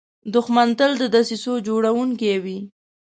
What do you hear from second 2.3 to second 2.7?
وي